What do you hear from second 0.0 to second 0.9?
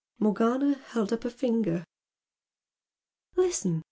Morgana